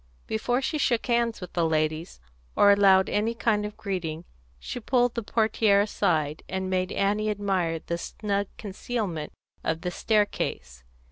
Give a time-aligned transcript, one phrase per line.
[0.25, 2.19] Before she shook hands with the ladies,
[2.55, 4.25] or allowed any kind of greeting,
[4.57, 9.31] she pulled the portière aside, and made Annie admire the snug concealment
[9.63, 10.83] of the staircase.